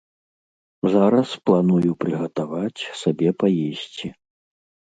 Зараз 0.93 1.29
планую 1.49 1.91
прыгатаваць 2.05 2.87
сабе 3.05 3.29
паесці. 3.45 4.07